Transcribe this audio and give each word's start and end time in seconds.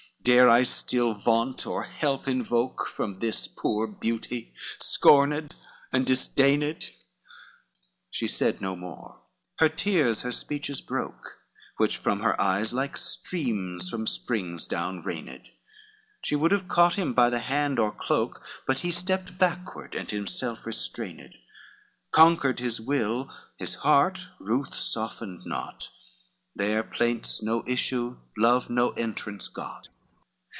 dare 0.23 0.47
I 0.47 0.61
still 0.61 1.15
vaunt, 1.15 1.65
or 1.65 1.81
help 1.81 2.27
invoke 2.27 2.87
From 2.87 3.17
this 3.21 3.47
poor 3.47 3.87
beauty, 3.87 4.53
scorned 4.77 5.55
and 5.91 6.05
disdained?" 6.05 6.91
She 8.11 8.27
said 8.27 8.61
no 8.61 8.75
more, 8.75 9.23
her 9.55 9.67
tears 9.67 10.21
her 10.21 10.31
speeches 10.31 10.79
broke, 10.79 11.39
Which 11.77 11.97
from 11.97 12.19
her 12.19 12.39
eyes 12.39 12.71
like 12.71 12.97
streams 12.97 13.89
from 13.89 14.05
springs 14.05 14.67
down 14.67 15.01
rained: 15.01 15.47
She 16.23 16.35
would 16.35 16.51
have 16.51 16.67
caught 16.67 16.93
him 16.93 17.13
by 17.13 17.31
the 17.31 17.39
hand 17.39 17.79
or 17.79 17.91
cloak, 17.91 18.43
But 18.67 18.81
he 18.81 18.91
stepped 18.91 19.39
backward, 19.39 19.95
and 19.95 20.11
himself 20.11 20.67
restrained, 20.67 21.33
Conquered 22.11 22.59
his 22.59 22.79
will, 22.79 23.33
his 23.57 23.73
heart 23.73 24.23
ruth 24.39 24.75
softened 24.77 25.47
not, 25.47 25.89
There 26.55 26.83
plaints 26.83 27.41
no 27.41 27.63
issue, 27.65 28.19
love 28.37 28.69
no 28.69 28.91
entrance 28.91 29.47
got. 29.47 29.87